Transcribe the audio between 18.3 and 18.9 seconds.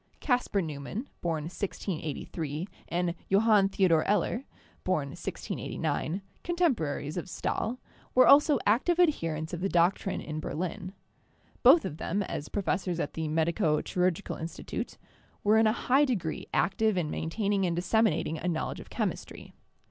a knowledge of